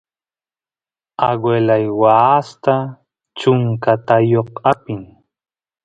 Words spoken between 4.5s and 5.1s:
apin